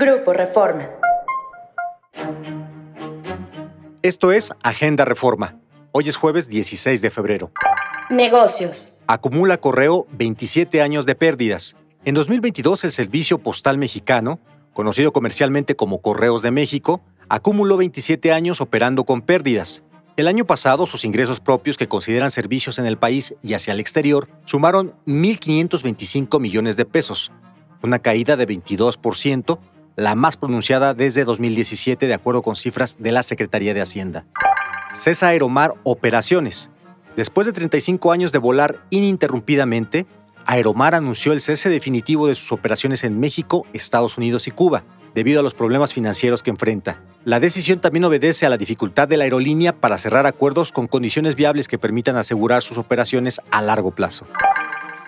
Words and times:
Grupo 0.00 0.32
Reforma. 0.32 0.88
Esto 4.00 4.30
es 4.30 4.52
Agenda 4.62 5.04
Reforma. 5.04 5.58
Hoy 5.90 6.08
es 6.08 6.14
jueves 6.14 6.48
16 6.48 7.02
de 7.02 7.10
febrero. 7.10 7.50
Negocios. 8.08 9.02
Acumula 9.08 9.56
correo 9.56 10.06
27 10.12 10.82
años 10.82 11.04
de 11.04 11.16
pérdidas. 11.16 11.74
En 12.04 12.14
2022 12.14 12.84
el 12.84 12.92
Servicio 12.92 13.38
Postal 13.38 13.76
Mexicano, 13.76 14.38
conocido 14.72 15.12
comercialmente 15.12 15.74
como 15.74 16.00
Correos 16.00 16.42
de 16.42 16.52
México, 16.52 17.00
acumuló 17.28 17.76
27 17.76 18.32
años 18.32 18.60
operando 18.60 19.02
con 19.02 19.20
pérdidas. 19.20 19.82
El 20.16 20.28
año 20.28 20.44
pasado, 20.44 20.86
sus 20.86 21.04
ingresos 21.04 21.40
propios 21.40 21.76
que 21.76 21.88
consideran 21.88 22.30
servicios 22.30 22.78
en 22.78 22.86
el 22.86 22.98
país 22.98 23.34
y 23.42 23.54
hacia 23.54 23.72
el 23.72 23.80
exterior 23.80 24.28
sumaron 24.44 24.94
1.525 25.08 26.38
millones 26.38 26.76
de 26.76 26.84
pesos, 26.84 27.32
una 27.82 27.98
caída 27.98 28.36
de 28.36 28.46
22%, 28.46 29.58
la 29.98 30.14
más 30.14 30.36
pronunciada 30.36 30.94
desde 30.94 31.24
2017 31.24 32.06
de 32.06 32.14
acuerdo 32.14 32.42
con 32.42 32.54
cifras 32.54 32.98
de 33.00 33.10
la 33.10 33.24
Secretaría 33.24 33.74
de 33.74 33.80
Hacienda. 33.80 34.26
Cesa 34.94 35.26
Aeromar 35.26 35.74
Operaciones. 35.82 36.70
Después 37.16 37.48
de 37.48 37.52
35 37.52 38.12
años 38.12 38.30
de 38.30 38.38
volar 38.38 38.84
ininterrumpidamente, 38.90 40.06
Aeromar 40.46 40.94
anunció 40.94 41.32
el 41.32 41.40
cese 41.40 41.68
definitivo 41.68 42.28
de 42.28 42.36
sus 42.36 42.52
operaciones 42.52 43.02
en 43.02 43.18
México, 43.18 43.66
Estados 43.72 44.16
Unidos 44.16 44.46
y 44.46 44.52
Cuba, 44.52 44.84
debido 45.16 45.40
a 45.40 45.42
los 45.42 45.54
problemas 45.54 45.92
financieros 45.92 46.44
que 46.44 46.50
enfrenta. 46.50 47.02
La 47.24 47.40
decisión 47.40 47.80
también 47.80 48.04
obedece 48.04 48.46
a 48.46 48.50
la 48.50 48.56
dificultad 48.56 49.08
de 49.08 49.16
la 49.16 49.24
aerolínea 49.24 49.72
para 49.72 49.98
cerrar 49.98 50.26
acuerdos 50.26 50.70
con 50.70 50.86
condiciones 50.86 51.34
viables 51.34 51.66
que 51.66 51.76
permitan 51.76 52.16
asegurar 52.16 52.62
sus 52.62 52.78
operaciones 52.78 53.40
a 53.50 53.62
largo 53.62 53.90
plazo. 53.90 54.28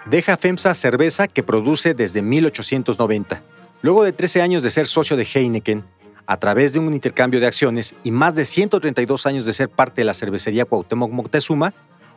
Deja 0.06 0.36
FEMSA 0.36 0.74
cerveza 0.74 1.28
que 1.28 1.44
produce 1.44 1.94
desde 1.94 2.22
1890. 2.22 3.40
Luego 3.82 4.04
de 4.04 4.12
13 4.12 4.42
años 4.42 4.62
de 4.62 4.70
ser 4.70 4.86
socio 4.86 5.16
de 5.16 5.24
Heineken, 5.24 5.84
a 6.26 6.36
través 6.36 6.72
de 6.72 6.78
un 6.78 6.92
intercambio 6.92 7.40
de 7.40 7.46
acciones 7.46 7.96
y 8.04 8.10
más 8.10 8.34
de 8.34 8.44
132 8.44 9.26
años 9.26 9.46
de 9.46 9.54
ser 9.54 9.70
parte 9.70 10.02
de 10.02 10.04
la 10.04 10.12
cervecería 10.14 10.66
Cuauhtémoc 10.66 11.10
Moctezuma, 11.10 11.72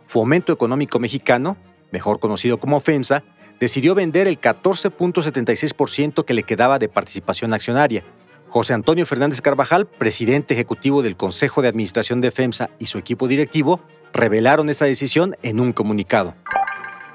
Fomento 0.06 0.52
Económico 0.52 1.00
Mexicano, 1.00 1.56
mejor 1.92 2.20
conocido 2.20 2.60
como 2.60 2.82
FEMSA, 2.82 3.24
decidió 3.62 3.96
vender 3.96 4.28
el 4.28 4.42
14.76% 4.42 6.26
que 6.26 6.34
le 6.34 6.44
quedaba 6.44 6.80
de 6.80 6.90
participación 6.90 7.54
accionaria, 7.54 8.04
José 8.50 8.74
Antonio 8.74 9.06
Fernández 9.06 9.42
Carvajal, 9.42 9.88
presidente 9.88 10.54
ejecutivo 10.54 11.02
del 11.02 11.16
Consejo 11.16 11.62
de 11.62 11.70
Administración 11.70 12.22
de 12.22 12.30
FEMSA 12.30 12.70
y 12.78 12.86
su 12.86 13.00
equipo 13.00 13.28
directivo, 13.28 13.80
revelaron 14.14 14.70
esta 14.70 14.86
decisión 14.86 15.36
en 15.42 15.60
un 15.60 15.74
comunicado. 15.74 16.36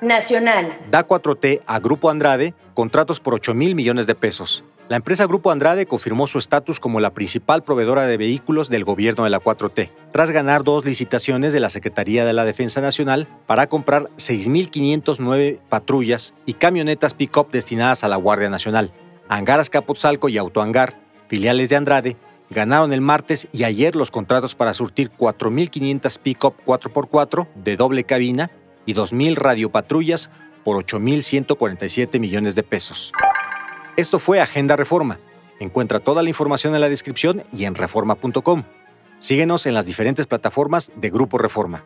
Nacional. 0.01 0.79
Da 0.91 1.07
4T 1.07 1.63
a 1.67 1.79
Grupo 1.81 2.11
Andrade 2.11 2.55
contratos 2.75 3.21
por 3.21 3.35
8 3.35 3.55
mil 3.55 3.75
millones 3.75 4.07
de 4.07 4.15
pesos. 4.15 4.65
La 4.89 4.97
empresa 4.97 5.27
Grupo 5.27 5.51
Andrade 5.51 5.87
confirmó 5.87 6.27
su 6.27 6.39
estatus 6.39 6.81
como 6.81 7.01
la 7.01 7.11
principal 7.11 7.63
proveedora 7.63 8.07
de 8.07 8.17
vehículos 8.17 8.71
del 8.71 8.85
gobierno 8.85 9.25
de 9.25 9.31
la 9.31 9.41
4T, 9.41 9.91
tras 10.13 10.31
ganar 10.31 10.65
dos 10.65 10.87
licitaciones 10.87 11.53
de 11.53 11.61
la 11.61 11.69
Secretaría 11.69 12.25
de 12.25 12.33
la 12.33 12.45
Defensa 12.45 12.81
Nacional 12.81 13.29
para 13.47 13.67
comprar 13.67 14.05
6.509 14.17 15.59
patrullas 15.69 16.35
y 16.47 16.55
camionetas 16.55 17.13
pick-up 17.13 17.51
destinadas 17.51 18.03
a 18.03 18.09
la 18.09 18.17
Guardia 18.17 18.49
Nacional. 18.49 18.93
Angaras 19.29 19.69
Capotzalco 19.69 20.31
y 20.31 20.39
Autoangar 20.39 21.09
filiales 21.29 21.69
de 21.69 21.77
Andrade, 21.77 22.17
ganaron 22.51 22.93
el 22.93 23.01
martes 23.01 23.47
y 23.53 23.65
ayer 23.65 23.95
los 23.95 24.11
contratos 24.11 24.55
para 24.55 24.75
surtir 24.75 25.11
4.500 25.17 26.19
pick-up 26.19 26.55
4x4 26.67 27.47
de 27.55 27.77
doble 27.77 28.05
cabina 28.05 28.51
y 28.89 28.95
2.000 28.95 29.37
radiopatrullas 29.37 30.31
por 30.65 30.83
8.147 30.83 32.19
millones 32.19 32.55
de 32.55 32.63
pesos. 32.63 33.13
Esto 33.99 34.19
fue 34.19 34.41
Agenda 34.41 34.77
Reforma. 34.77 35.21
Encuentra 35.61 35.99
toda 35.99 36.23
la 36.23 36.31
información 36.31 36.75
en 36.75 36.81
la 36.81 36.89
descripción 36.89 37.45
y 37.53 37.67
en 37.67 37.75
reforma.com. 37.75 38.65
Síguenos 39.19 39.67
en 39.67 39.75
las 39.75 39.85
diferentes 39.85 40.27
plataformas 40.27 40.91
de 40.97 41.11
Grupo 41.11 41.37
Reforma. 41.37 41.85